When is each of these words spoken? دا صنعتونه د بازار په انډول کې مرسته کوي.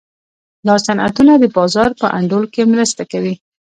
دا 0.67 0.75
صنعتونه 0.85 1.33
د 1.39 1.45
بازار 1.57 1.89
په 2.01 2.07
انډول 2.17 2.45
کې 2.53 2.69
مرسته 2.73 3.03
کوي. 3.11 3.33